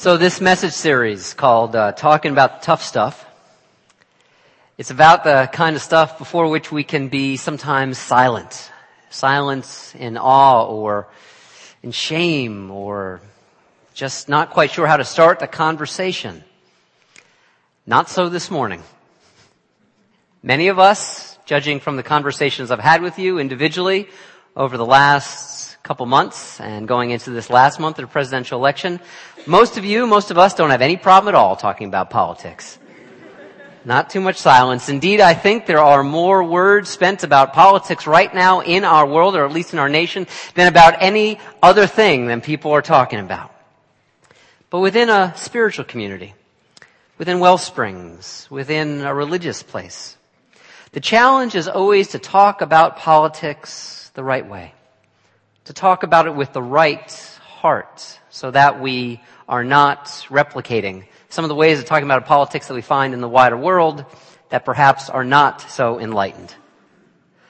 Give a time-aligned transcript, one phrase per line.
[0.00, 3.22] So this message series called uh, Talking About Tough Stuff,
[4.78, 8.72] it's about the kind of stuff before which we can be sometimes silent.
[9.10, 11.06] Silence in awe or
[11.82, 13.20] in shame or
[13.92, 16.44] just not quite sure how to start the conversation.
[17.84, 18.82] Not so this morning.
[20.42, 24.08] Many of us, judging from the conversations I've had with you individually
[24.56, 29.00] over the last couple months and going into this last month of the presidential election,
[29.46, 32.78] most of you, most of us don't have any problem at all talking about politics.
[33.84, 34.90] Not too much silence.
[34.90, 39.34] Indeed, I think there are more words spent about politics right now in our world,
[39.34, 43.20] or at least in our nation, than about any other thing than people are talking
[43.20, 43.50] about.
[44.68, 46.34] But within a spiritual community,
[47.16, 50.16] within Wellsprings, within a religious place,
[50.92, 54.74] the challenge is always to talk about politics the right way.
[55.70, 61.44] To talk about it with the right heart, so that we are not replicating some
[61.44, 64.04] of the ways of talking about politics that we find in the wider world
[64.48, 66.52] that perhaps are not so enlightened.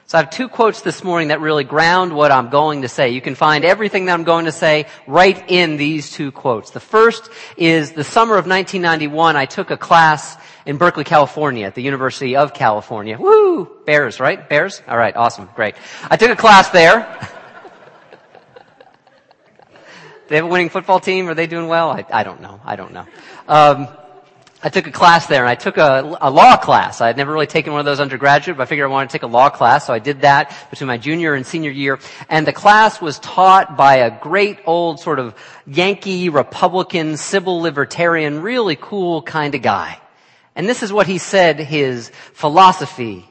[0.05, 3.09] So I have two quotes this morning that really ground what I'm going to say.
[3.09, 6.69] You can find everything that I'm going to say right in these two quotes.
[6.69, 10.37] The first is the summer of 1991, I took a class
[10.67, 13.17] in Berkeley, California at the University of California.
[13.17, 13.65] Woo!
[13.87, 14.47] Bears, right?
[14.47, 14.79] Bears?
[14.87, 15.73] Alright, awesome, great.
[16.07, 17.17] I took a class there.
[20.31, 21.27] they have a winning football team?
[21.27, 21.91] Are they doing well?
[21.91, 22.61] I, I don't know.
[22.63, 23.05] I don't know.
[23.49, 23.89] Um,
[24.63, 27.01] I took a class there and I took a, a, law class.
[27.01, 29.13] I had never really taken one of those undergraduate, but I figured I wanted to
[29.13, 31.99] take a law class, so I did that between my junior and senior year.
[32.29, 35.35] And the class was taught by a great old sort of
[35.67, 39.99] Yankee Republican civil libertarian, really cool kind of guy.
[40.55, 43.25] And this is what he said his philosophy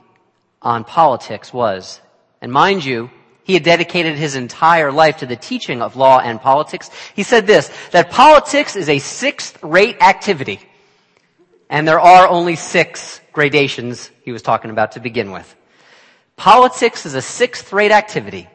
[0.60, 1.98] on politics was.
[2.42, 3.10] And mind you,
[3.50, 6.88] he had dedicated his entire life to the teaching of law and politics.
[7.16, 10.60] He said this, that politics is a sixth rate activity.
[11.68, 15.52] And there are only six gradations he was talking about to begin with.
[16.36, 18.48] Politics is a sixth rate activity,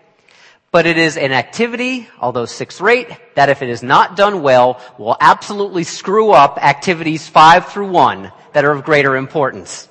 [0.72, 4.80] but it is an activity, although sixth rate, that if it is not done well,
[4.98, 9.90] will absolutely screw up activities five through one that are of greater importance.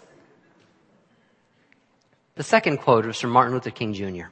[2.36, 4.28] The second quote was from Martin Luther King Jr.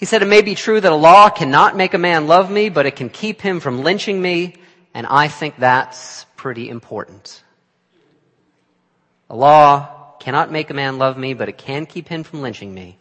[0.00, 2.70] He said, it may be true that a law cannot make a man love me,
[2.70, 4.54] but it can keep him from lynching me,
[4.94, 7.42] and I think that's pretty important.
[9.28, 12.72] A law cannot make a man love me, but it can keep him from lynching
[12.72, 12.96] me,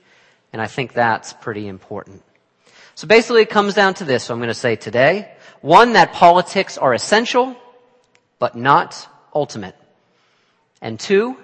[0.52, 2.22] and I think that's pretty important.
[2.96, 5.32] So basically it comes down to this, so I'm going to say today.
[5.62, 7.56] One, that politics are essential,
[8.40, 9.78] but not ultimate.
[10.82, 11.38] And two,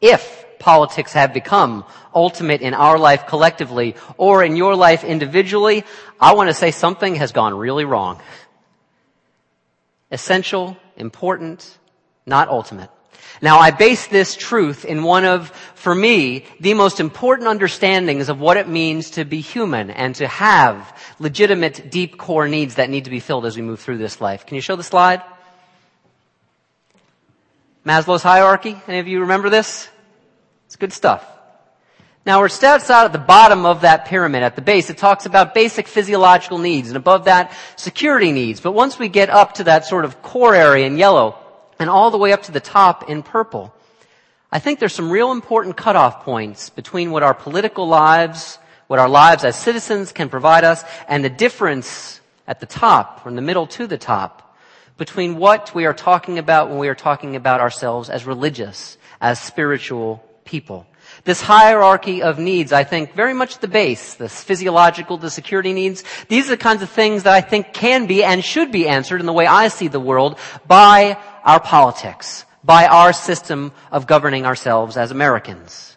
[0.00, 1.84] if politics have become
[2.14, 5.84] ultimate in our life collectively or in your life individually,
[6.20, 8.20] I want to say something has gone really wrong.
[10.10, 11.78] Essential, important,
[12.24, 12.90] not ultimate.
[13.42, 18.40] Now I base this truth in one of, for me, the most important understandings of
[18.40, 23.04] what it means to be human and to have legitimate deep core needs that need
[23.04, 24.46] to be filled as we move through this life.
[24.46, 25.22] Can you show the slide?
[27.84, 28.80] Maslow's hierarchy.
[28.88, 29.88] Any of you remember this?
[30.76, 31.26] It's good stuff.
[32.26, 34.90] Now we're out at the bottom of that pyramid at the base.
[34.90, 38.60] It talks about basic physiological needs and above that security needs.
[38.60, 41.38] But once we get up to that sort of core area in yellow
[41.78, 43.72] and all the way up to the top in purple,
[44.52, 49.08] I think there's some real important cutoff points between what our political lives, what our
[49.08, 53.66] lives as citizens can provide us and the difference at the top, from the middle
[53.68, 54.54] to the top,
[54.98, 59.40] between what we are talking about when we are talking about ourselves as religious, as
[59.40, 60.86] spiritual people.
[61.24, 66.04] This hierarchy of needs, I think, very much the base, the physiological, the security needs.
[66.28, 69.20] These are the kinds of things that I think can be and should be answered
[69.20, 74.46] in the way I see the world by our politics, by our system of governing
[74.46, 75.96] ourselves as Americans.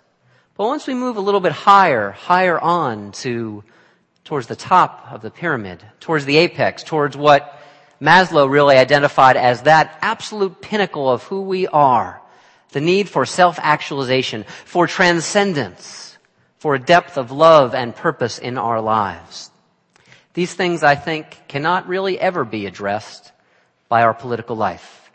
[0.57, 3.63] But once we move a little bit higher, higher on to,
[4.25, 7.59] towards the top of the pyramid, towards the apex, towards what
[8.01, 12.21] Maslow really identified as that absolute pinnacle of who we are,
[12.71, 16.17] the need for self-actualization, for transcendence,
[16.57, 19.49] for a depth of love and purpose in our lives.
[20.33, 23.31] These things, I think, cannot really ever be addressed
[23.87, 25.11] by our political life.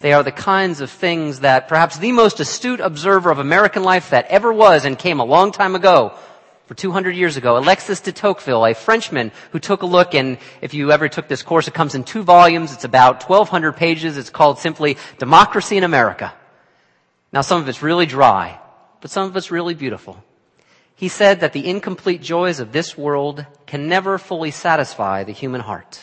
[0.00, 4.10] They are the kinds of things that perhaps the most astute observer of American life
[4.10, 6.12] that ever was and came a long time ago,
[6.66, 10.72] for 200 years ago, Alexis de Tocqueville, a Frenchman who took a look and if
[10.72, 12.72] you ever took this course, it comes in two volumes.
[12.72, 14.16] It's about 1200 pages.
[14.16, 16.32] It's called simply Democracy in America.
[17.34, 18.60] Now some of it's really dry,
[19.00, 20.22] but some of it's really beautiful.
[20.94, 25.60] He said that the incomplete joys of this world can never fully satisfy the human
[25.60, 26.00] heart.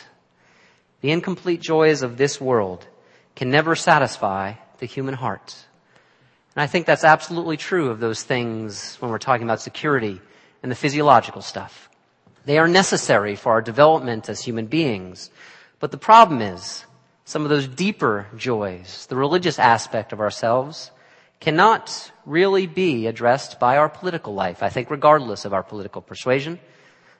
[1.00, 2.86] the incomplete joys of this world
[3.34, 5.56] can never satisfy the human heart.
[6.54, 10.20] And I think that's absolutely true of those things when we're talking about security
[10.62, 11.88] and the physiological stuff.
[12.44, 15.30] They are necessary for our development as human beings.
[15.80, 16.84] But the problem is,
[17.24, 20.92] some of those deeper joys, the religious aspect of ourselves,
[21.42, 26.60] cannot really be addressed by our political life, I think regardless of our political persuasion.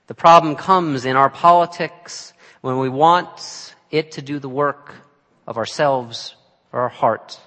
[0.06, 4.94] The problem comes in our politics when we want it to do the work
[5.44, 6.36] of ourselves
[6.72, 7.40] or our heart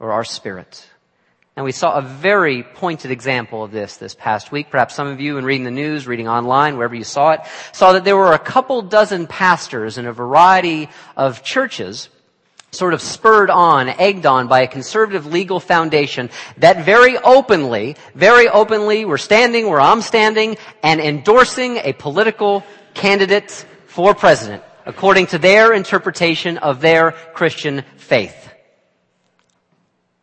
[0.00, 0.84] or our spirit.
[1.54, 4.70] And we saw a very pointed example of this this past week.
[4.70, 7.92] Perhaps some of you in reading the news, reading online, wherever you saw it, saw
[7.92, 12.08] that there were a couple dozen pastors in a variety of churches
[12.70, 18.48] sort of spurred on, egged on by a conservative legal foundation that very openly, very
[18.48, 25.38] openly were standing where I'm standing and endorsing a political candidate for president according to
[25.38, 28.34] their interpretation of their Christian faith.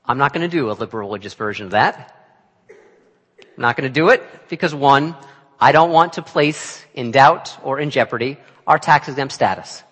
[0.03, 2.11] I'm not going to do a liberal religious version of that.
[2.69, 5.15] I'm not going to do it because one,
[5.59, 8.37] I don't want to place in doubt or in jeopardy
[8.67, 9.83] our tax exempt status.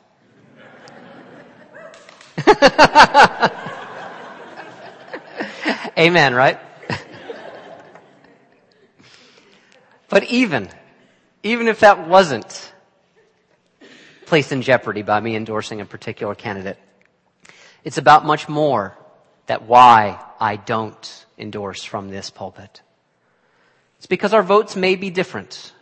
[5.98, 6.60] Amen, right?
[10.10, 10.70] but even,
[11.44, 12.74] even if that wasn't
[14.26, 16.78] placed in jeopardy by me endorsing a particular candidate,
[17.84, 18.98] it's about much more
[19.46, 22.82] that why I don't endorse from this pulpit.
[23.98, 25.74] It's because our votes may be different,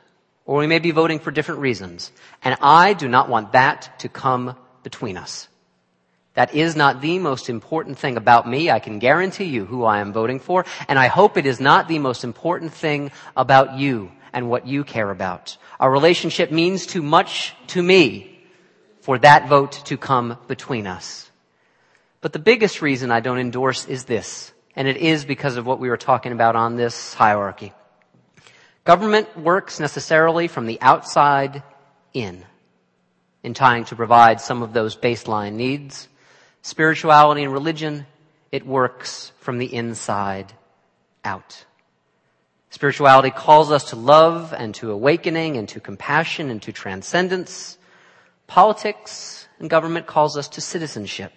[0.45, 2.11] or we may be voting for different reasons,
[2.43, 5.47] and I do not want that to come between us.
[6.33, 8.71] That is not the most important thing about me.
[8.71, 11.87] I can guarantee you who I am voting for, and I hope it is not
[11.87, 15.57] the most important thing about you and what you care about.
[15.79, 18.39] Our relationship means too much to me
[19.01, 21.29] for that vote to come between us.
[22.21, 25.79] But the biggest reason I don't endorse is this, and it is because of what
[25.79, 27.73] we were talking about on this hierarchy.
[28.85, 31.63] Government works necessarily from the outside
[32.13, 32.45] in,
[33.43, 36.07] in trying to provide some of those baseline needs.
[36.61, 38.05] Spirituality and religion,
[38.51, 40.53] it works from the inside
[41.23, 41.65] out.
[42.69, 47.77] Spirituality calls us to love and to awakening and to compassion and to transcendence.
[48.47, 51.33] Politics and government calls us to citizenship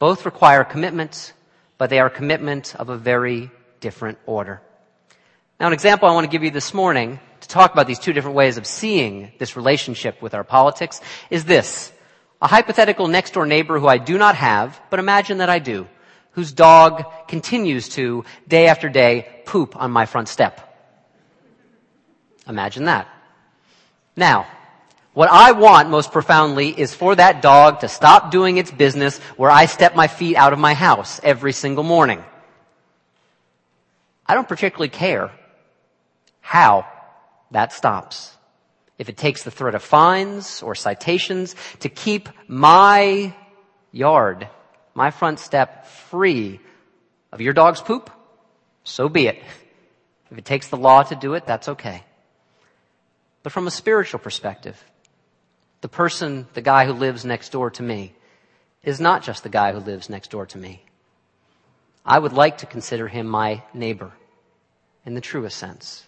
[0.00, 1.34] both require commitment,
[1.78, 3.50] but they are commitment of a very
[3.80, 4.60] different order.
[5.60, 8.14] Now an example I want to give you this morning to talk about these two
[8.14, 11.92] different ways of seeing this relationship with our politics is this.
[12.42, 15.86] A hypothetical next door neighbor who I do not have, but imagine that I do,
[16.32, 20.66] whose dog continues to, day after day, poop on my front step.
[22.48, 23.08] Imagine that.
[24.16, 24.46] Now,
[25.12, 29.50] what I want most profoundly is for that dog to stop doing its business where
[29.50, 32.24] I step my feet out of my house every single morning.
[34.24, 35.32] I don't particularly care
[36.40, 36.86] how
[37.50, 38.36] that stops.
[39.00, 43.34] If it takes the threat of fines or citations to keep my
[43.92, 44.46] yard,
[44.92, 46.60] my front step free
[47.32, 48.10] of your dog's poop,
[48.84, 49.42] so be it.
[50.30, 52.04] If it takes the law to do it, that's okay.
[53.42, 54.76] But from a spiritual perspective,
[55.80, 58.12] the person, the guy who lives next door to me,
[58.84, 60.84] is not just the guy who lives next door to me.
[62.04, 64.12] I would like to consider him my neighbor
[65.06, 66.04] in the truest sense.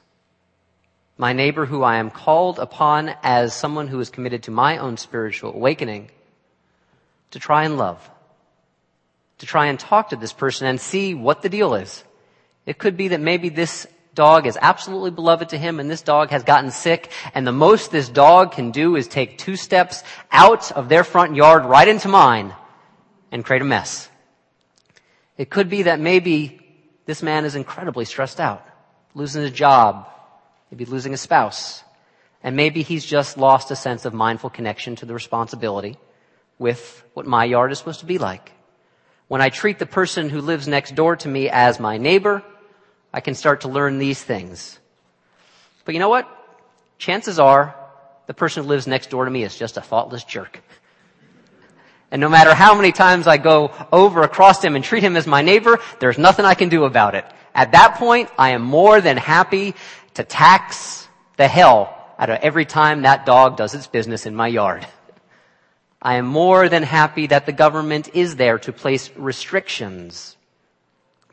[1.19, 4.97] My neighbor who I am called upon as someone who is committed to my own
[4.97, 6.11] spiritual awakening
[7.33, 8.11] to try and love,
[9.39, 12.03] to try and talk to this person and see what the deal is.
[12.65, 16.31] It could be that maybe this dog is absolutely beloved to him and this dog
[16.31, 20.71] has gotten sick and the most this dog can do is take two steps out
[20.73, 22.55] of their front yard right into mine
[23.31, 24.09] and create a mess.
[25.39, 26.61] It could be that maybe
[27.07, 28.65] this man is incredibly stressed out,
[29.15, 30.09] losing his job,
[30.73, 31.85] maybe losing a spouse,
[32.43, 35.99] and maybe he's just lost a sense of mindful connection to the responsibility
[36.59, 38.53] with what my yard is supposed to be like.
[39.29, 42.43] When I treat the person who lives next door to me as my neighbor,
[43.13, 44.79] I can start to learn these things.
[45.85, 46.27] But you know what?
[46.97, 47.77] Chances are
[48.27, 50.63] the person who lives next door to me is just a thoughtless jerk.
[52.11, 55.27] And no matter how many times I go over across him and treat him as
[55.27, 57.27] my neighbor, there's nothing I can do about it.
[57.55, 59.75] At that point, I am more than happy
[60.15, 64.49] to tax the hell out of every time that dog does its business in my
[64.49, 64.87] yard.
[66.03, 70.37] I am more than happy that the government is there to place restrictions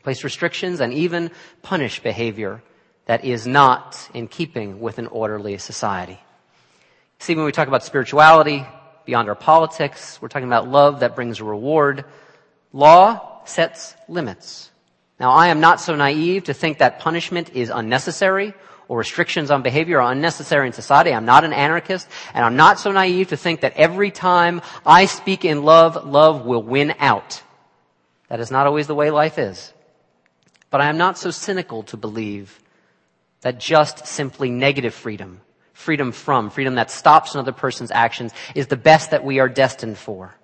[0.02, 1.30] place restrictions, and even
[1.62, 2.62] punish behavior
[3.06, 6.18] that is not in keeping with an orderly society.
[7.18, 8.66] See, when we talk about spirituality,
[9.04, 10.20] beyond our politics.
[10.20, 12.04] We're talking about love that brings a reward.
[12.72, 14.70] Law sets limits.
[15.18, 18.54] Now, I am not so naive to think that punishment is unnecessary
[18.90, 21.14] or restrictions on behavior are unnecessary in society.
[21.14, 25.04] I'm not an anarchist, and I'm not so naive to think that every time I
[25.04, 27.40] speak in love, love will win out.
[28.26, 29.72] That is not always the way life is.
[30.70, 32.58] But I am not so cynical to believe
[33.42, 35.40] that just simply negative freedom,
[35.72, 39.98] freedom from, freedom that stops another person's actions, is the best that we are destined
[39.98, 40.34] for.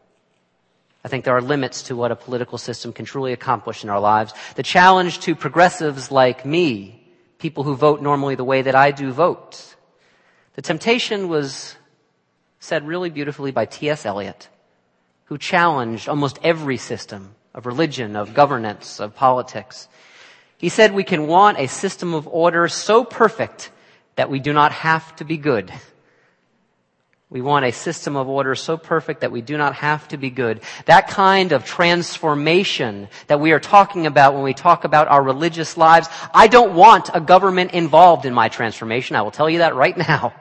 [1.05, 3.99] I think there are limits to what a political system can truly accomplish in our
[3.99, 4.35] lives.
[4.55, 6.96] The challenge to progressives like me,
[7.39, 9.77] people who vote normally the way that I do vote,
[10.55, 11.77] the temptation was
[12.61, 14.07] said really beautifully by T.S.
[14.07, 14.49] Eliot,
[15.27, 19.89] who challenged almost every system of religion, of governance, of politics.
[20.59, 23.71] He said we can want a system of order so perfect
[24.17, 25.73] that we do not have to be good.
[27.29, 30.31] We want a system of order so perfect that we do not have to be
[30.31, 30.61] good.
[30.85, 35.77] That kind of transformation that we are talking about when we talk about our religious
[35.77, 39.17] lives, I don't want a government involved in my transformation.
[39.17, 40.35] I will tell you that right now.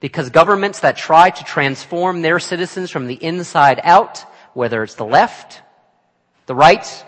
[0.00, 5.04] Because governments that try to transform their citizens from the inside out, whether it's the
[5.04, 5.62] left,
[6.46, 7.04] the right,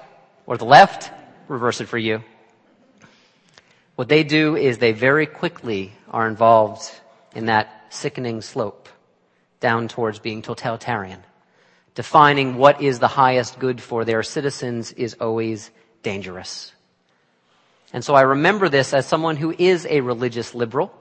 [0.46, 1.10] or the left,
[1.48, 2.22] reverse it for you.
[3.96, 6.88] What they do is they very quickly are involved
[7.34, 8.88] in that sickening slope
[9.60, 11.22] down towards being totalitarian.
[11.94, 15.70] Defining what is the highest good for their citizens is always
[16.02, 16.72] dangerous.
[17.92, 20.92] And so I remember this as someone who is a religious liberal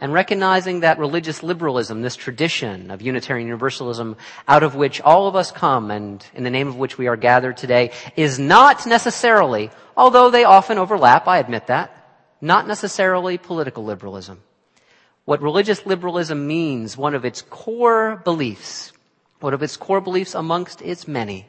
[0.00, 4.16] and recognizing that religious liberalism, this tradition of Unitarian Universalism
[4.48, 7.16] out of which all of us come and in the name of which we are
[7.16, 11.94] gathered today is not necessarily, although they often overlap, I admit that,
[12.40, 14.40] not necessarily political liberalism.
[15.24, 18.92] What religious liberalism means, one of its core beliefs,
[19.40, 21.46] one of its core beliefs amongst its many,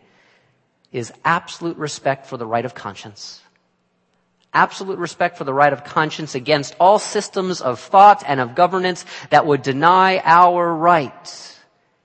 [0.92, 3.42] is absolute respect for the right of conscience.
[4.53, 9.03] Absolute respect for the right of conscience against all systems of thought and of governance
[9.32, 11.60] that would deny our right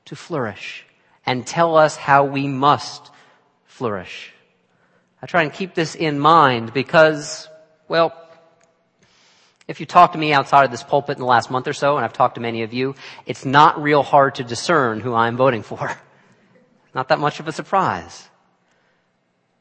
[0.07, 0.87] to flourish
[1.27, 3.11] and tell us how we must
[3.67, 4.33] flourish.
[5.21, 7.47] I try and keep this in mind because,
[7.89, 8.15] well,
[9.69, 11.97] if you talk to me outside of this pulpit in the last month or so,
[11.97, 12.95] and I've talked to many of you,
[13.27, 15.95] it's not real hard to discern who I'm voting for.
[16.95, 18.29] Not that much of a surprise.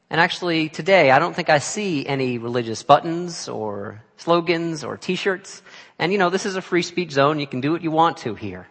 [0.08, 5.62] And actually today, I don't think I see any religious buttons or slogans or t-shirts.
[5.98, 7.38] And you know, this is a free speech zone.
[7.38, 8.66] You can do what you want to here.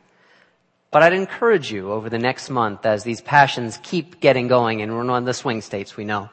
[0.89, 4.91] But I'd encourage you over the next month as these passions keep getting going and
[4.91, 6.29] we're one of the swing states we know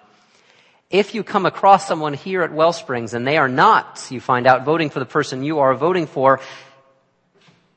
[0.90, 4.64] if you come across someone here at Wellsprings and they are not, you find out,
[4.64, 6.40] voting for the person you are voting for,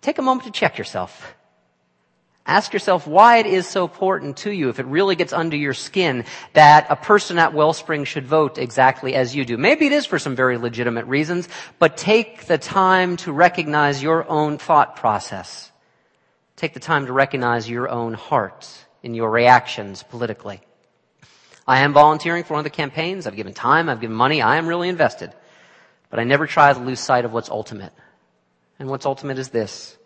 [0.02, 1.34] take a moment to check yourself.
[2.46, 5.74] Ask yourself why it is so important to you, if it really gets under your
[5.74, 6.24] skin,
[6.54, 9.58] that a person at Wellspring should vote exactly as you do.
[9.58, 14.30] Maybe it is for some very legitimate reasons, but take the time to recognize your
[14.30, 15.72] own thought process.
[16.56, 18.66] Take the time to recognize your own heart
[19.04, 20.62] in your reactions politically.
[21.68, 23.28] I am volunteering for one of the campaigns.
[23.28, 23.90] I've given time.
[23.90, 24.42] I've given money.
[24.42, 25.34] I am really invested.
[26.10, 27.92] But I never try to lose sight of what's ultimate.
[28.80, 29.98] And what's ultimate is this.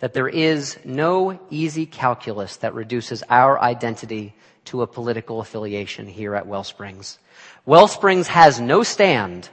[0.00, 4.34] That there is no easy calculus that reduces our identity
[4.66, 7.18] to a political affiliation here at Wellsprings.
[7.66, 9.48] Wellsprings has no stand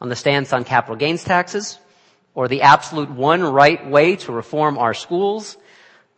[0.00, 1.78] on the stance on capital gains taxes
[2.34, 5.56] or the absolute one right way to reform our schools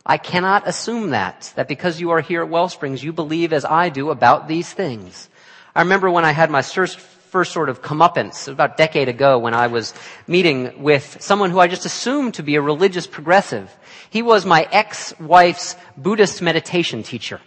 [0.06, 3.88] I cannot assume that, that because you are here at Wellsprings, you believe as I
[3.88, 5.30] do about these things.
[5.75, 9.38] I remember when I had my first, first sort of comeuppance about a decade ago
[9.38, 9.94] when I was
[10.26, 13.75] meeting with someone who I just assumed to be a religious progressive.
[14.11, 17.40] He was my ex-wife's Buddhist meditation teacher.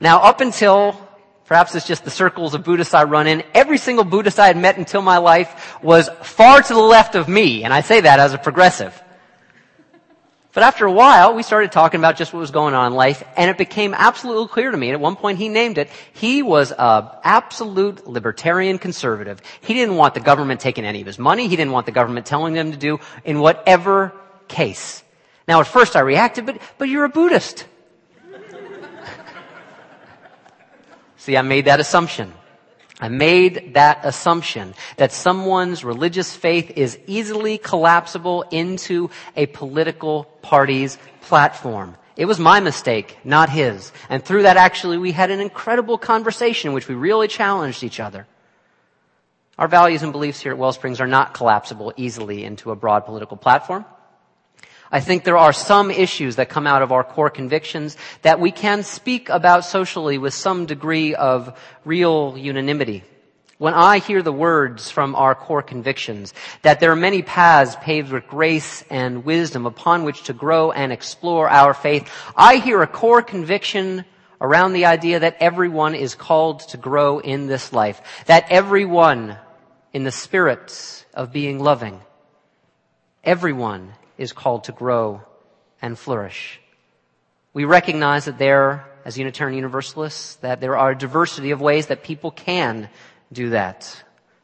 [0.00, 1.08] Now up until
[1.52, 3.42] Perhaps it's just the circles of Buddhists I run in.
[3.52, 7.28] Every single Buddhist I had met until my life was far to the left of
[7.28, 9.01] me, and I say that as a progressive.
[10.54, 13.24] But after a while, we started talking about just what was going on in life,
[13.38, 16.42] and it became absolutely clear to me, and at one point he named it, he
[16.42, 19.40] was an absolute libertarian conservative.
[19.62, 22.26] He didn't want the government taking any of his money, he didn't want the government
[22.26, 24.12] telling them to do in whatever
[24.48, 25.02] case.
[25.48, 27.66] Now at first I reacted, but, but you're a Buddhist.
[31.16, 32.30] See, I made that assumption.
[33.02, 40.98] I made that assumption that someone's religious faith is easily collapsible into a political party's
[41.22, 41.96] platform.
[42.16, 43.90] It was my mistake, not his.
[44.08, 47.98] And through that actually we had an incredible conversation in which we really challenged each
[47.98, 48.28] other.
[49.58, 53.36] Our values and beliefs here at Wellsprings are not collapsible easily into a broad political
[53.36, 53.84] platform.
[54.94, 58.50] I think there are some issues that come out of our core convictions that we
[58.50, 63.02] can speak about socially with some degree of real unanimity.
[63.56, 68.12] When I hear the words from our core convictions that there are many paths paved
[68.12, 72.86] with grace and wisdom upon which to grow and explore our faith, I hear a
[72.86, 74.04] core conviction
[74.42, 79.38] around the idea that everyone is called to grow in this life, that everyone
[79.94, 81.98] in the spirit of being loving,
[83.24, 85.22] everyone is called to grow
[85.80, 86.60] and flourish.
[87.54, 92.02] We recognize that there, as Unitarian Universalists, that there are a diversity of ways that
[92.02, 92.88] people can
[93.32, 94.02] do that.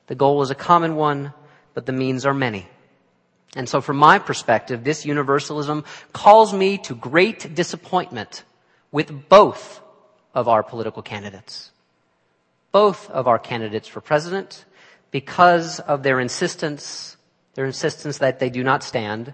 [0.09, 1.33] The goal is a common one,
[1.75, 2.69] but the means are many.
[3.57, 8.45] And so from my perspective, this universalism calls me to great disappointment
[8.91, 9.81] with both
[10.35, 11.71] of our political candidates.
[12.73, 14.65] Both of our candidates for president
[15.11, 17.17] because of their insistence,
[17.55, 19.33] their insistence that they do not stand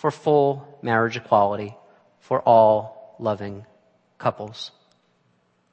[0.00, 1.76] for full marriage equality
[2.20, 3.66] for all loving
[4.16, 4.70] couples.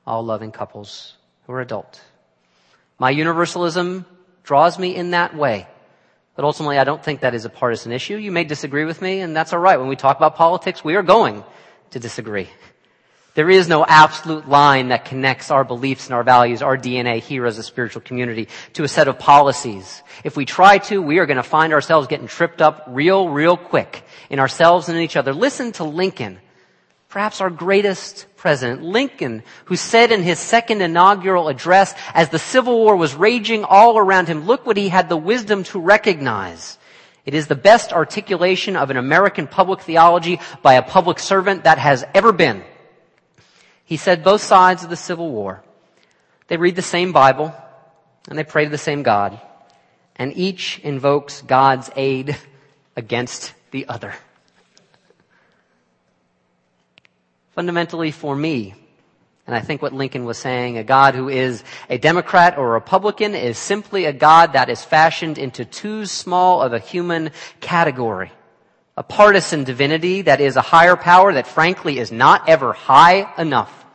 [0.05, 1.15] All loving couples
[1.45, 2.01] who are adult.
[2.99, 4.05] My universalism
[4.43, 5.65] draws me in that way.
[6.35, 8.17] But ultimately, I don't think that is a partisan issue.
[8.17, 9.79] You may disagree with me, and that's alright.
[9.79, 11.45] When we talk about politics, we are going
[11.91, 12.49] to disagree.
[13.37, 17.45] There is no absolute line that connects our beliefs and our values, our DNA here
[17.45, 20.01] as a spiritual community to a set of policies.
[20.23, 23.55] If we try to, we are going to find ourselves getting tripped up real, real
[23.55, 25.35] quick in ourselves and in each other.
[25.35, 26.39] Listen to Lincoln
[27.09, 32.77] perhaps our greatest president, Lincoln, who said in his second inaugural address as the Civil
[32.79, 36.77] War was raging all around him, look what he had the wisdom to recognize.
[37.23, 41.77] It is the best articulation of an American public theology by a public servant that
[41.77, 42.63] has ever been.
[43.87, 45.63] He said both sides of the Civil War,
[46.47, 47.51] they read the same Bible
[48.29, 49.41] and they pray to the same God
[50.15, 52.37] and each invokes God's aid
[52.95, 54.13] against the other.
[57.57, 58.75] fundamentally for me.
[59.47, 62.73] And I think what Lincoln was saying, a God who is a Democrat or a
[62.73, 68.31] Republican is simply a God that is fashioned into too small of a human category.
[68.97, 73.85] A partisan divinity that is a higher power that frankly is not ever high enough.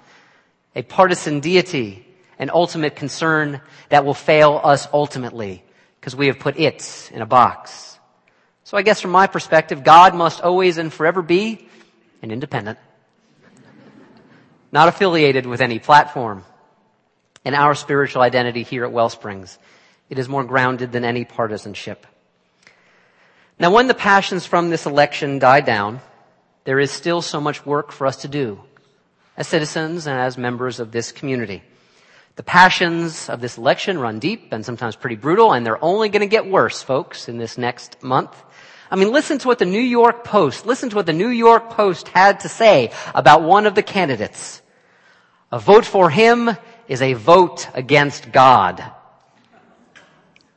[0.75, 2.07] A partisan deity,
[2.39, 3.61] an ultimate concern
[3.91, 5.63] that will fail us ultimately
[6.01, 7.99] because we have put it in a box.
[8.65, 11.69] So I guess from my perspective, God must always and forever be
[12.23, 12.79] an independent
[14.73, 16.45] not affiliated with any platform.
[17.45, 19.59] In our spiritual identity here at Wellsprings,
[20.09, 22.07] it is more grounded than any partisanship.
[23.63, 26.01] Now, when the passions from this election die down,
[26.65, 28.61] there is still so much work for us to do
[29.37, 31.63] as citizens and as members of this community.
[32.35, 36.23] The passions of this election run deep and sometimes pretty brutal, and they're only going
[36.23, 38.35] to get worse, folks, in this next month.
[38.91, 41.71] I mean, listen to what the New York Post, listen to what the New York
[41.71, 44.61] Post had to say about one of the candidates.
[45.53, 46.51] A vote for him
[46.89, 48.83] is a vote against God.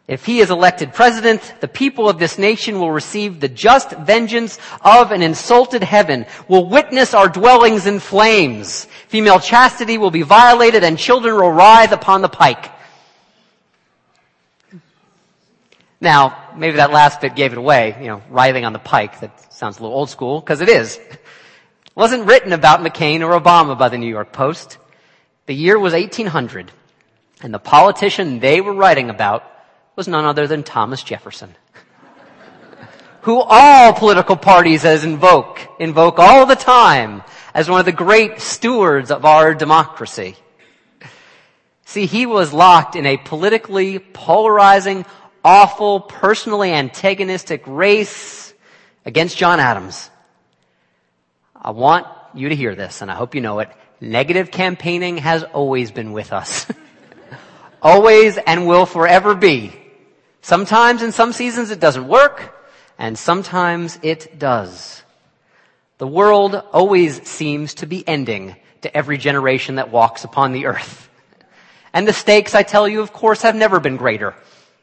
[0.07, 4.59] If he is elected president, the people of this nation will receive the just vengeance
[4.81, 8.85] of an insulted heaven, will witness our dwellings in flames.
[9.07, 12.71] Female chastity will be violated and children will writhe upon the pike.
[15.99, 19.21] Now, maybe that last bit gave it away, you know, writhing on the pike.
[19.21, 20.97] That sounds a little old school, because it is.
[20.97, 21.19] It
[21.95, 24.77] wasn't written about McCain or Obama by the New York Post.
[25.47, 26.71] The year was 1800,
[27.41, 29.51] and the politician they were writing about
[29.95, 31.55] was none other than Thomas Jefferson.
[33.21, 38.39] who all political parties as invoke, invoke all the time as one of the great
[38.39, 40.35] stewards of our democracy.
[41.85, 45.05] See, he was locked in a politically polarizing,
[45.43, 48.53] awful, personally antagonistic race
[49.05, 50.09] against John Adams.
[51.55, 53.69] I want you to hear this, and I hope you know it.
[54.01, 56.67] Negative campaigning has always been with us.
[57.81, 59.73] always and will forever be.
[60.45, 62.55] Sometimes in some seasons it doesn't work,
[62.99, 65.01] and sometimes it does.
[65.97, 71.09] The world always seems to be ending to every generation that walks upon the earth.
[71.93, 74.35] And the stakes, I tell you, of course, have never been greater.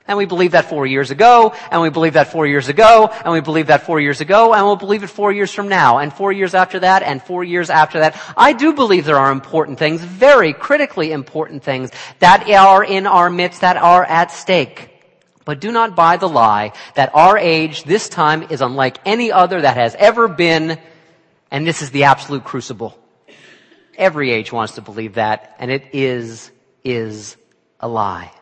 [0.08, 3.32] And we believe that four years ago, and we believe that four years ago, and
[3.32, 6.12] we believe that four years ago, and we'll believe it four years from now, and
[6.12, 8.20] four years after that, and four years after that.
[8.36, 13.30] I do believe there are important things, very critically important things, that are in our
[13.30, 14.88] midst, that are at stake.
[15.44, 19.60] But do not buy the lie that our age this time is unlike any other
[19.60, 20.78] that has ever been,
[21.50, 22.98] and this is the absolute crucible.
[23.96, 26.50] Every age wants to believe that, and it is,
[26.84, 27.36] is
[27.80, 28.32] a lie.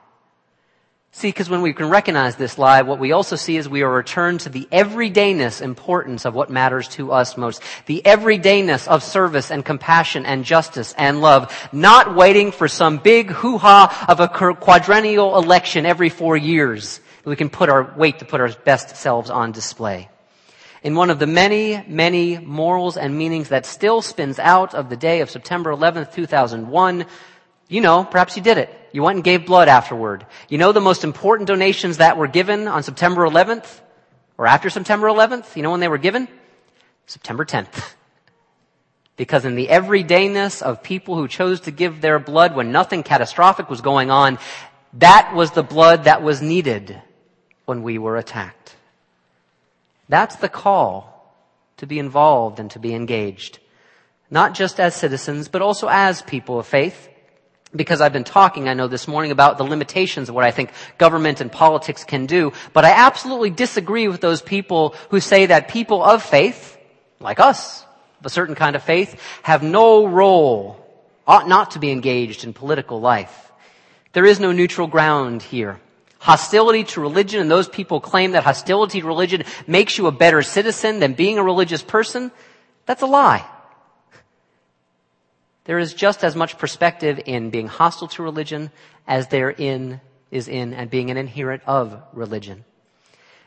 [1.12, 3.92] See, because when we can recognize this lie, what we also see is we are
[3.92, 7.62] returned to the everydayness importance of what matters to us most.
[7.86, 11.68] The everydayness of service and compassion and justice and love.
[11.72, 17.00] Not waiting for some big hoo-ha of a quadrennial election every four years.
[17.24, 20.08] We can put our, wait to put our best selves on display.
[20.82, 24.96] In one of the many, many morals and meanings that still spins out of the
[24.96, 27.04] day of September 11th, 2001,
[27.68, 28.79] you know, perhaps you did it.
[28.92, 30.26] You went and gave blood afterward.
[30.48, 33.80] You know the most important donations that were given on September 11th?
[34.36, 35.56] Or after September 11th?
[35.56, 36.28] You know when they were given?
[37.06, 37.94] September 10th.
[39.16, 43.68] Because in the everydayness of people who chose to give their blood when nothing catastrophic
[43.68, 44.38] was going on,
[44.94, 46.98] that was the blood that was needed
[47.66, 48.76] when we were attacked.
[50.08, 51.36] That's the call
[51.76, 53.58] to be involved and to be engaged.
[54.30, 57.09] Not just as citizens, but also as people of faith
[57.74, 60.70] because I've been talking, I know this morning about the limitations of what I think
[60.98, 65.68] government and politics can do, but I absolutely disagree with those people who say that
[65.68, 66.76] people of faith,
[67.20, 67.84] like us,
[68.18, 70.84] of a certain kind of faith, have no role,
[71.26, 73.52] ought not to be engaged in political life.
[74.12, 75.78] There is no neutral ground here.
[76.18, 80.42] Hostility to religion, and those people claim that hostility to religion makes you a better
[80.42, 82.32] citizen than being a religious person,
[82.84, 83.46] that's a lie.
[85.70, 88.72] There is just as much perspective in being hostile to religion
[89.06, 90.00] as there in,
[90.32, 92.64] is in and being an adherent of religion.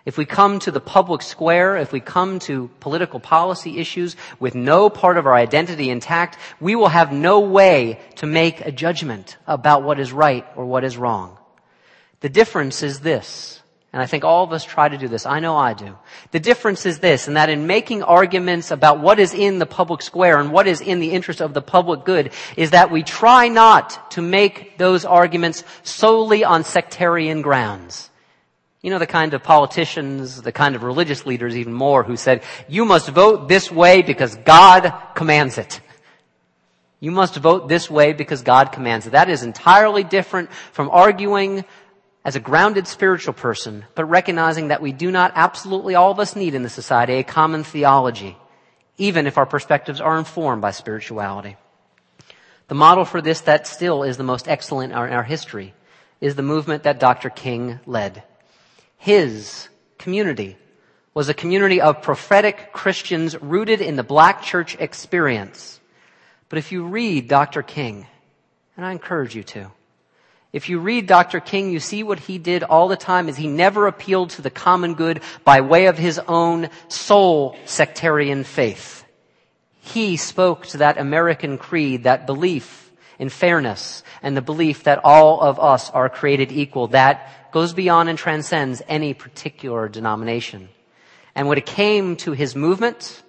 [0.05, 4.55] If we come to the public square, if we come to political policy issues with
[4.55, 9.35] no part of our identity intact, we will have no way to make a judgment
[9.45, 11.37] about what is right or what is wrong.
[12.21, 13.61] The difference is this.
[13.93, 15.27] And I think all of us try to do this.
[15.27, 15.95] I know I do.
[16.31, 20.01] The difference is this, and that in making arguments about what is in the public
[20.01, 23.49] square and what is in the interest of the public good, is that we try
[23.49, 28.09] not to make those arguments solely on sectarian grounds.
[28.81, 32.41] You know, the kind of politicians, the kind of religious leaders even more who said,
[32.67, 35.81] you must vote this way because God commands it.
[36.99, 39.11] You must vote this way because God commands it.
[39.11, 41.63] That is entirely different from arguing
[42.25, 46.35] as a grounded spiritual person, but recognizing that we do not absolutely all of us
[46.35, 48.37] need in the society a common theology,
[48.97, 51.57] even if our perspectives are informed by spirituality.
[52.69, 55.73] The model for this that still is the most excellent in our, history
[56.21, 57.29] is the movement that Dr.
[57.29, 58.23] King led.
[58.97, 60.57] His community
[61.13, 65.81] was a community of prophetic Christians rooted in the black church experience.
[66.47, 67.61] But if you read Dr.
[67.61, 68.07] King,
[68.77, 69.71] and I encourage you to,
[70.53, 71.39] if you read Dr.
[71.39, 74.51] King, you see what he did all the time is he never appealed to the
[74.51, 79.03] common good by way of his own sole sectarian faith.
[79.79, 85.41] He spoke to that American creed, that belief in fairness and the belief that all
[85.41, 90.69] of us are created equal that goes beyond and transcends any particular denomination.
[91.33, 93.23] And when it came to his movement,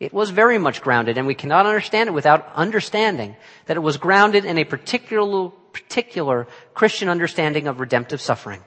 [0.00, 3.36] it was very much grounded, and we cannot understand it without understanding
[3.66, 8.62] that it was grounded in a particular particular Christian understanding of redemptive suffering.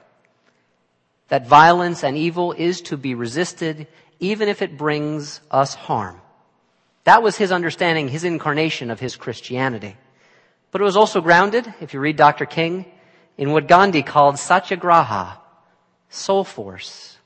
[1.28, 3.86] That violence and evil is to be resisted
[4.20, 6.20] even if it brings us harm.
[7.04, 9.96] That was his understanding, his incarnation of his Christianity.
[10.70, 12.46] But it was also grounded, if you read Dr.
[12.46, 12.86] King,
[13.38, 15.38] in what Gandhi called satyagraha,
[16.08, 17.18] soul force,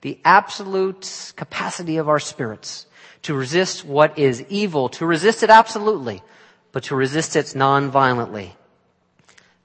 [0.00, 2.86] the absolute capacity of our spirits
[3.22, 6.22] to resist what is evil, to resist it absolutely,
[6.72, 8.54] but to resist it non-violently.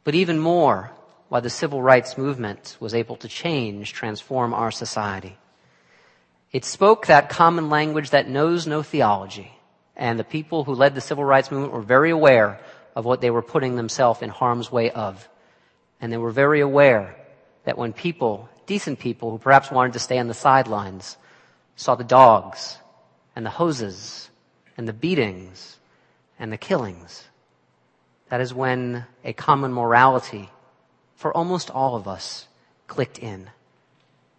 [0.04, 0.92] But even more,
[1.30, 5.38] why the civil rights movement was able to change, transform our society.
[6.52, 9.52] It spoke that common language that knows no theology.
[9.96, 12.60] And the people who led the civil rights movement were very aware
[12.96, 15.28] of what they were putting themselves in harm's way of.
[16.00, 17.16] And they were very aware
[17.64, 21.18] that when people, decent people who perhaps wanted to stay on the sidelines,
[21.76, 22.78] saw the dogs
[23.36, 24.30] and the hoses
[24.78, 25.80] and the beatings
[26.38, 27.28] and the killings,
[28.34, 30.50] that is when a common morality
[31.14, 32.48] for almost all of us
[32.88, 33.48] clicked in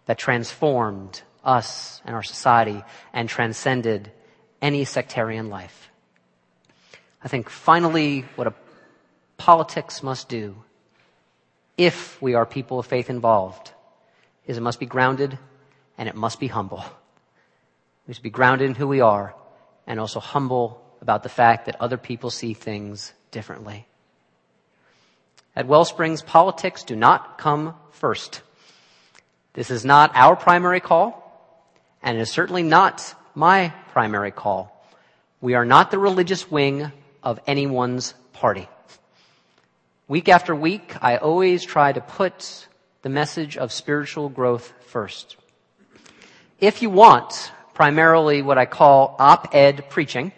[0.05, 4.11] that transformed us and our society and transcended
[4.61, 5.89] any sectarian life.
[7.23, 8.53] I think finally what a
[9.37, 10.57] politics must do
[11.77, 13.71] if we are people of faith involved
[14.45, 15.39] is it must be grounded
[15.97, 16.83] and it must be humble.
[18.05, 19.33] We must be grounded in who we are
[19.87, 23.85] and also humble about the fact that other people see things differently.
[25.55, 28.41] At Wellsprings, politics do not come first.
[29.53, 31.21] This is not our primary call,
[32.03, 34.85] and it is certainly not my primary call.
[35.39, 36.91] We are not the religious wing
[37.23, 38.67] of anyone's party.
[40.07, 42.67] Week after week, I always try to put
[43.01, 45.37] the message of spiritual growth first.
[46.59, 50.31] If you want primarily what I call op-ed preaching,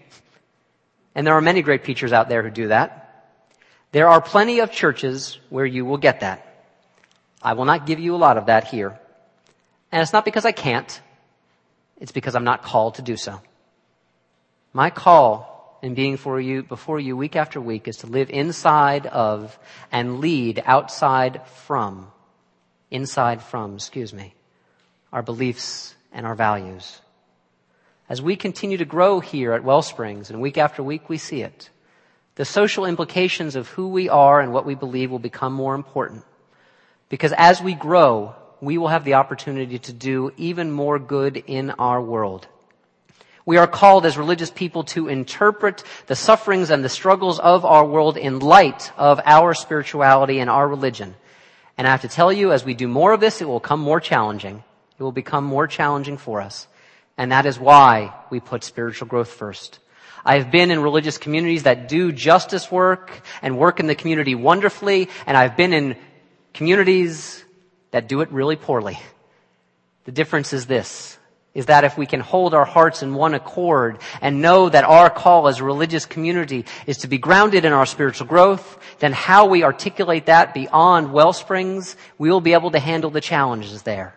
[1.18, 3.34] and there are many great preachers out there who do that,
[3.92, 6.64] there are plenty of churches where you will get that.
[7.42, 9.00] I will not give you a lot of that here.
[9.92, 11.02] And it's not because I can't.
[12.00, 13.42] It's because I'm not called to do so.
[14.74, 19.08] My call in being for you, before you week after week is to live inside
[19.08, 19.58] of
[19.92, 22.12] and lead outside from,
[22.92, 24.36] inside from, excuse me,
[25.12, 27.02] our beliefs and our values.
[28.10, 31.70] As we continue to grow here at Wellsprings and week after week we see it,
[32.36, 36.24] the social implications of who we are and what we believe will become more important.
[37.10, 41.72] Because as we grow, we will have the opportunity to do even more good in
[41.72, 42.48] our world.
[43.46, 47.86] We are called as religious people to interpret the sufferings and the struggles of our
[47.86, 51.16] world in light of our spirituality and our religion.
[51.78, 53.80] And I have to tell you, as we do more of this, it will become
[53.80, 54.64] more challenging.
[55.00, 56.68] It will become more challenging for us.
[57.18, 59.80] And that is why we put spiritual growth first.
[60.24, 64.36] I have been in religious communities that do justice work and work in the community
[64.36, 65.96] wonderfully, and I've been in
[66.54, 67.44] communities
[67.92, 69.00] that do it really poorly.
[70.06, 71.18] The difference is this,
[71.54, 75.10] is that if we can hold our hearts in one accord and know that our
[75.10, 79.46] call as a religious community is to be grounded in our spiritual growth, then how
[79.46, 84.14] we articulate that beyond wellsprings, we will be able to handle the challenges there.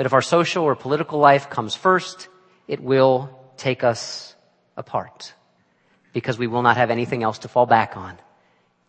[0.00, 2.28] But if our social or political life comes first,
[2.66, 4.34] it will take us
[4.74, 5.34] apart
[6.14, 8.16] because we will not have anything else to fall back on.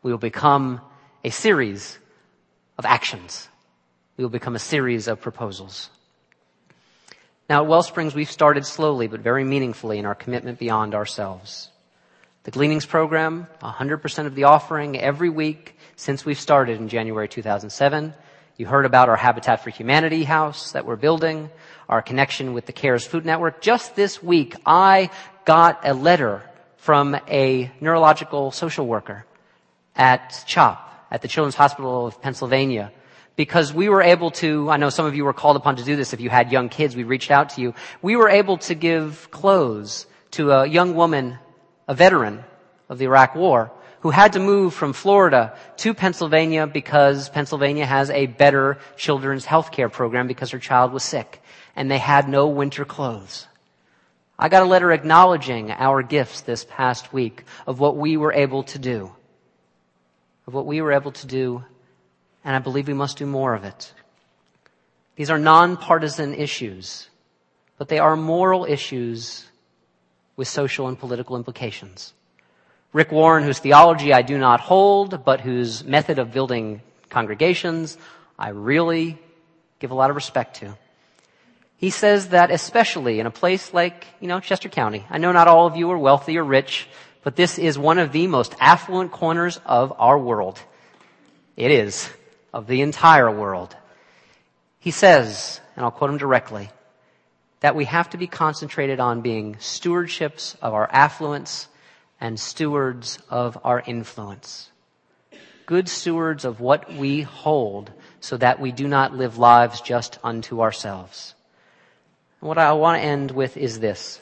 [0.03, 0.79] We will become
[1.25, 1.99] a series
[2.77, 3.49] of actions
[4.15, 5.89] we will become a series of proposals.
[7.49, 11.71] Now at Wellsprings, we've started slowly but very meaningfully in our commitment beyond ourselves.
[12.43, 18.13] The Gleanings program, 100% of the offering every week since we've started in January 2007.
[18.61, 21.49] You heard about our Habitat for Humanity house that we're building,
[21.89, 23.59] our connection with the CARES Food Network.
[23.59, 25.09] Just this week, I
[25.45, 26.43] got a letter
[26.77, 29.25] from a neurological social worker
[29.95, 30.77] at CHOP,
[31.09, 32.91] at the Children's Hospital of Pennsylvania,
[33.35, 35.95] because we were able to, I know some of you were called upon to do
[35.95, 37.73] this if you had young kids, we reached out to you.
[38.03, 40.05] We were able to give clothes
[40.37, 41.39] to a young woman,
[41.87, 42.43] a veteran
[42.89, 48.09] of the Iraq War, who had to move from Florida to Pennsylvania because Pennsylvania has
[48.09, 51.41] a better children's health care program because her child was sick
[51.75, 53.47] and they had no winter clothes.
[54.37, 58.63] I got a letter acknowledging our gifts this past week of what we were able
[58.63, 59.11] to do.
[60.47, 61.63] Of what we were able to do
[62.43, 63.93] and I believe we must do more of it.
[65.15, 67.09] These are nonpartisan issues,
[67.77, 69.45] but they are moral issues
[70.35, 72.13] with social and political implications.
[72.93, 77.97] Rick Warren, whose theology I do not hold, but whose method of building congregations
[78.37, 79.19] I really
[79.79, 80.75] give a lot of respect to.
[81.77, 85.47] He says that especially in a place like, you know, Chester County, I know not
[85.47, 86.87] all of you are wealthy or rich,
[87.23, 90.59] but this is one of the most affluent corners of our world.
[91.55, 92.09] It is
[92.53, 93.75] of the entire world.
[94.79, 96.69] He says, and I'll quote him directly,
[97.61, 101.67] that we have to be concentrated on being stewardships of our affluence
[102.21, 104.69] and stewards of our influence.
[105.65, 110.61] Good stewards of what we hold so that we do not live lives just unto
[110.61, 111.33] ourselves.
[112.39, 114.21] And what I want to end with is this.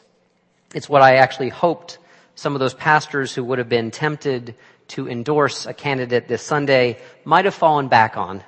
[0.73, 1.97] It's what I actually hoped
[2.35, 4.55] some of those pastors who would have been tempted
[4.89, 8.43] to endorse a candidate this Sunday might have fallen back on,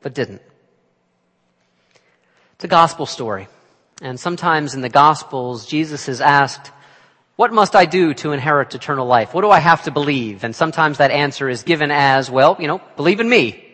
[0.00, 0.42] but didn't.
[2.54, 3.48] It's a gospel story.
[4.00, 6.72] And sometimes in the gospels, Jesus is asked,
[7.38, 9.32] what must I do to inherit eternal life?
[9.32, 10.42] What do I have to believe?
[10.42, 13.64] And sometimes that answer is given as, well, you know, believe in me.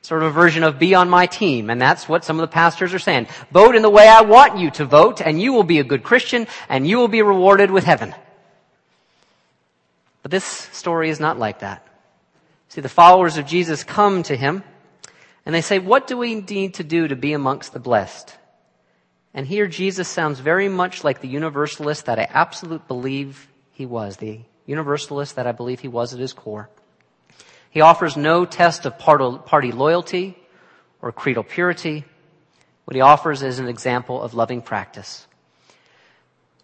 [0.00, 1.68] Sort of a version of be on my team.
[1.68, 3.26] And that's what some of the pastors are saying.
[3.50, 6.02] Vote in the way I want you to vote and you will be a good
[6.02, 8.14] Christian and you will be rewarded with heaven.
[10.22, 11.86] But this story is not like that.
[12.70, 14.64] See, the followers of Jesus come to him
[15.44, 18.34] and they say, what do we need to do to be amongst the blessed?
[19.34, 24.18] And here Jesus sounds very much like the universalist that I absolutely believe he was,
[24.18, 26.68] the universalist that I believe he was at his core.
[27.70, 30.36] He offers no test of party loyalty
[31.00, 32.04] or creedal purity.
[32.84, 35.26] What he offers is an example of loving practice.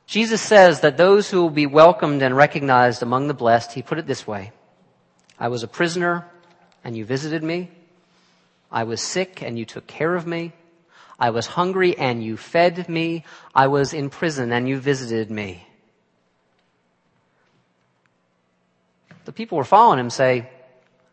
[0.07, 3.99] Jesus says that those who will be welcomed and recognized among the blessed, he put
[3.99, 4.53] it this way.
[5.39, 6.27] I was a prisoner
[6.85, 7.71] and you visited me.
[8.71, 10.53] I was sick and you took care of me.
[11.19, 13.25] I was hungry and you fed me.
[13.55, 15.67] I was in prison and you visited me.
[19.25, 20.49] The people were following him say,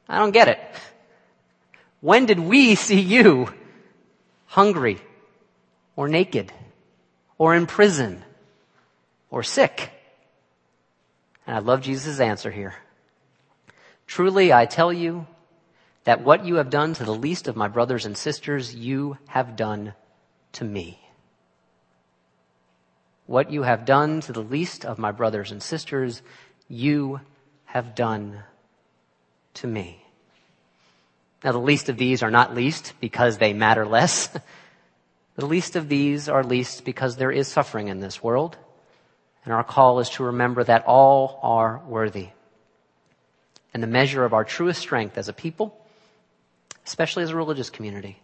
[0.08, 0.60] I don't get it.
[2.02, 3.52] When did we see you
[4.46, 5.00] hungry
[5.96, 6.54] or naked
[7.38, 8.24] or in prison
[9.32, 9.92] or sick?
[11.48, 12.76] And I love Jesus' answer here.
[14.08, 15.26] Truly, I tell you
[16.06, 19.56] that what you have done to the least of my brothers and sisters, you have
[19.56, 19.94] done
[20.54, 21.00] to me.
[23.26, 26.22] What you have done to the least of my brothers and sisters,
[26.70, 27.20] you
[27.66, 28.44] have done
[29.56, 30.02] to me.
[31.44, 34.28] Now the least of these are not least because they matter less.
[35.36, 38.58] the least of these are least because there is suffering in this world.
[39.44, 42.30] And our call is to remember that all are worthy.
[43.74, 45.85] And the measure of our truest strength as a people,
[46.86, 48.20] especially as a religious community,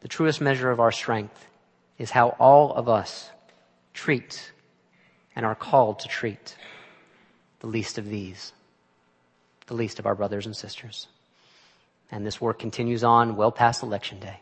[0.00, 1.46] the truest measure of our strength
[1.98, 3.30] is how all of us
[3.92, 4.52] treat
[5.36, 6.56] and are called to treat
[7.60, 8.52] the least of these,
[9.66, 11.08] the least of our brothers and sisters.
[12.10, 14.40] And this work continues on well past election day.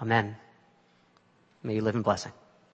[0.00, 0.36] Amen.
[1.62, 2.32] May you live in blessing.